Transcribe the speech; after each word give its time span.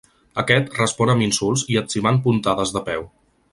Aquest 0.43 0.71
respon 0.77 1.11
amb 1.15 1.27
insults 1.27 1.65
i 1.75 1.79
etzibant 1.83 2.19
puntades 2.25 2.75
de 2.79 2.85
peu. 2.91 3.09